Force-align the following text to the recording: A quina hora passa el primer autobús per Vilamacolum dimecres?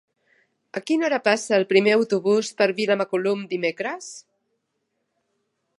A 0.79 0.81
quina 0.85 1.05
hora 1.09 1.19
passa 1.27 1.53
el 1.57 1.67
primer 1.73 1.93
autobús 1.97 2.49
per 2.61 2.69
Vilamacolum 2.81 3.45
dimecres? 3.53 4.13